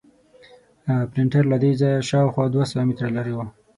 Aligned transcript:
پرنټر 1.11 1.43
له 1.51 1.57
دې 1.63 1.71
ځایه 1.81 2.05
شاوخوا 2.09 2.45
دوه 2.53 2.65
سوه 2.71 2.83
متره 2.87 3.09
لرې 3.17 3.33
و. 3.35 3.39